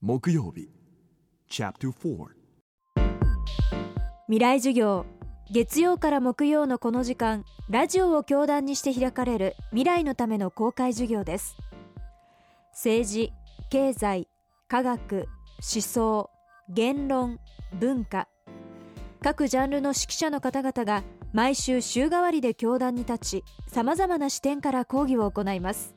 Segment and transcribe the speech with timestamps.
[0.00, 0.70] 木曜日。
[4.28, 5.06] 未来授業。
[5.50, 11.56] 月曜から木曜のこの時間ラジオを教壇にして開かれる未来のための公開授業です。
[12.70, 13.32] 政治
[13.70, 14.28] 経済
[14.68, 15.26] 科学
[15.58, 16.30] 思想
[16.68, 17.40] 言論
[17.80, 18.28] 文化。
[19.20, 21.02] 各ジャンルの指揮者の方々が
[21.32, 25.92] 毎週週替わりで教壇に立ちさまざまな視点から講義を行います。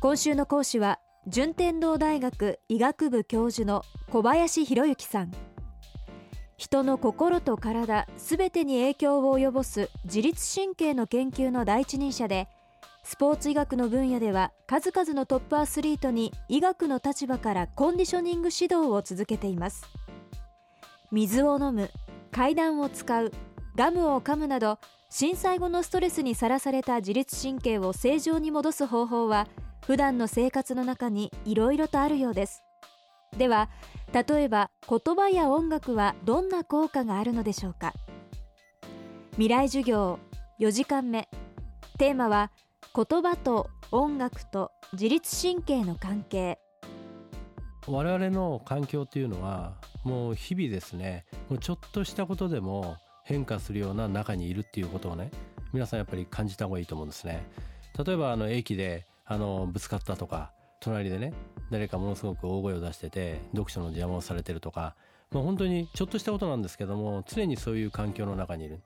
[0.00, 5.32] 今週の講師は順天堂大学医学部教授の小林博之さん。
[6.58, 12.46] 人の心と体すべてに影響を及ぼす自律神経の研究の第一人者で
[13.04, 19.82] スポーツ医学の分野では数々のトップアスリートに医学の立場からコンディショニング指導を続けています。
[21.10, 21.90] 水を飲む
[22.32, 23.32] 階段を使う
[23.76, 29.48] ガムを噛むなど震災後のストレスにさらされた自律神経を正常に戻す方法は
[29.86, 32.62] 普段の生活の中にいろいろとあるようです。
[33.36, 33.68] では
[34.12, 37.92] 例えば言葉や音楽はどんな効果があるのでしょうか？
[39.32, 40.18] 未来授業
[40.58, 41.28] 4時間目。
[41.98, 42.50] テーマは
[42.94, 46.58] 言葉と音楽と自律神経の関係。
[47.86, 51.26] 我々の環境というのはもう日々ですね。
[51.50, 55.30] もうちょっとしたことでも変化するような中にいるっていうことをね
[55.72, 57.44] 皆さんやっぱり感じた方がいいと思うんですね。
[58.02, 61.32] 例えばあの駅であのぶつかったとか隣でね
[61.70, 64.94] 誰かものすごく大声を出してて読書の邪魔をされてるとか、
[65.30, 68.80] まあ、本当にちょっとしたことなんですけども常にそういう環境の中にいる。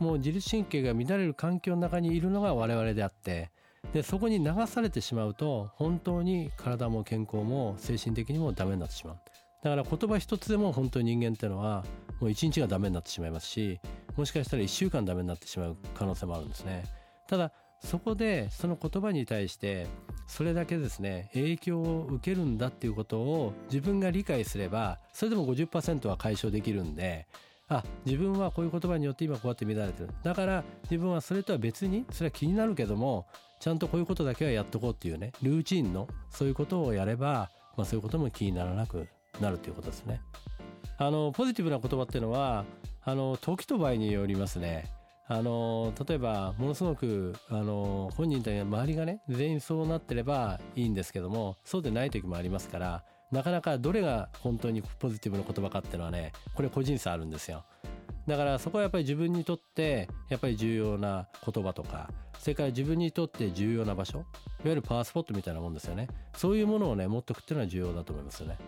[0.00, 3.50] もう自律神経が乱れる環境の中にいるのが我々であって
[3.92, 9.18] でそこに流されてしまうと本当に体も健康も精神的にもダメになってしまう。
[9.62, 11.84] だから言葉一つでも本当に人間っていうのは
[12.20, 13.80] もう一日がダメになってしまいますし
[14.16, 16.84] もしかしたら一週間ダメになってしまう可能性もあるんですね。
[17.28, 19.86] ただそこでその言葉に対して
[20.26, 27.26] それだけですね影響を受けるんだっていうことを自分が理解すればそれでも50%は解消できるんで
[27.68, 33.26] あ自分はこういう言葉によって今こうやって乱れてるだから自分はそれとは別にそれは気になるけども
[33.60, 39.08] ちゃんとこういうことだけはやっとこうっていうねルーチンのそういうことをやれば、まあ、そういうことも気にならなく
[39.40, 40.20] なるということですね。
[40.98, 42.64] あのポジティブな言葉っていうのは
[43.02, 44.90] あの時と場合によりますね。
[45.28, 57.64] あの例えばものすごくあの本人と周りがね全員そうなってればいいんですけどもそうでない時もありますからなかなかどれが本当にポジティブな言葉かっていうのはねこれ個人差あるんですよ。
[58.28, 62.10] だからそこはやっぱり自分にとってやっぱり重要な言葉とか
[62.40, 64.26] それから自分にとって重要な場所いわ
[64.64, 66.08] ゆるパワースポットみたいなもんですよね。
[66.36, 68.58] そういうものをね持っておくっていうのは重要だと思いますよね。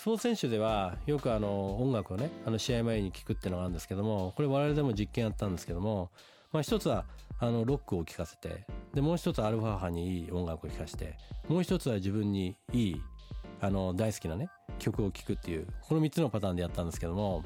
[0.00, 6.10] スポーツ選手ではよくあの音楽をねあの試合前に聴くっていうのがあるんですけどもこれ我々でも実験やったんですけども、
[6.52, 7.04] まあ、一つは
[7.38, 11.18] あのロックを聴かせてでもう一つアルファ波にいい音楽を聴かせて
[11.48, 13.02] もう一つは自分にいい
[13.60, 17.44] あの大好きなね曲を聴くっていうこの3つのパターンでやったんですけども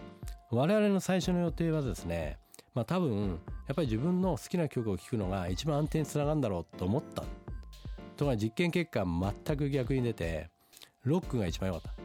[0.52, 2.38] 我々の最初の予定はですね
[2.72, 3.30] まあ多分
[3.66, 7.24] やっぱり自分の好きな曲を聴くのが一番安定につながるんだろうと思った
[8.16, 10.50] とか実験結果全く逆に出て
[11.02, 12.03] ロックが一番良かった。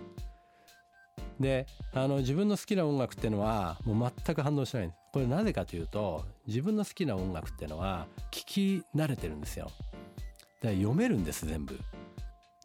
[1.39, 5.00] であの自分の好きな音楽っていうのはもう全く反応しないんです。
[5.11, 9.66] これなぜかというと自分の好きな音楽っていうのは聞き慣れてるんですよ。
[9.66, 9.75] だか
[10.67, 11.79] ら読めるんです全部。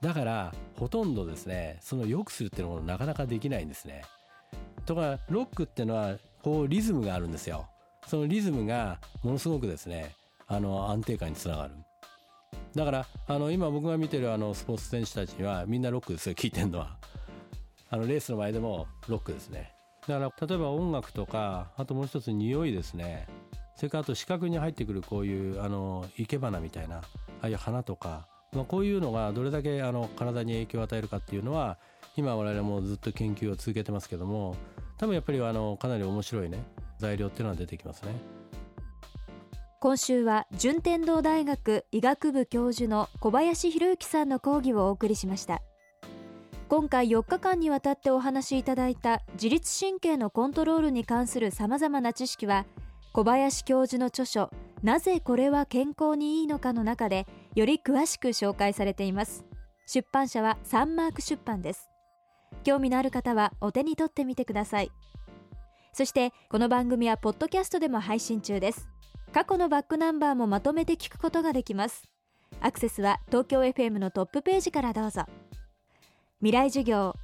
[0.00, 4.02] だからほとんどですねその良くするっていうのもなかなかできないんですね。
[4.86, 7.66] とかロックっていうのはこうリズムがあるんですよ。
[8.06, 10.14] そのリズムがものすごくですね
[10.46, 11.74] あの安定感につながる。
[12.74, 16.98] だからあの今僕が見てるあのスポーツ選手たちにはみんなロックですよ聞いてるのは。
[17.94, 19.72] あのレースの前でもロックですね。
[20.08, 23.28] だから例えば音楽とかあともう一つ匂いですね。
[23.76, 27.02] それからあと視覚に入ってくるこういうあの生け花みたいなあ
[27.42, 31.78] あいう花とか、まあ、こういうのがどれだけあの体に影響を与えるかっていうのは
[32.16, 34.56] 今我々もずっと研究を続けてますけども
[34.98, 36.64] 多分やっぱりあのかなり面白いね
[36.98, 38.16] 材料っていうのは出てきますね。
[39.78, 45.62] 今週は順天堂大学医学部教授の小林博之さんの講義をお送りしました。
[46.68, 52.64] 今回4日間にわたってお話しいただいた自律神経のコントロールに関するさまざまな知識は
[53.12, 54.50] 小林教授の著書
[54.82, 59.44] 「なぜこれは健康にいいのか」の中でより詳しく紹介されています。
[59.86, 61.90] 出版社はサンマーク出版です。
[62.64, 64.90] 興味のある方はお手に取ってみてください。
[65.92, 68.88] そしてこの番組はポッドキャストでも配信中です。
[69.32, 72.08] 過去のバックナンバーもまとめて聞くことができます。
[72.60, 75.26] アクセスは東京 FM のトップページからどうぞ。
[76.44, 77.14] 未来授業。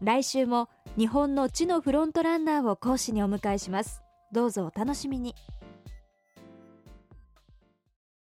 [0.00, 4.04] 来週も日本の地のフロントランナーを講師にお迎えします。
[4.30, 5.34] どうぞお楽しみに。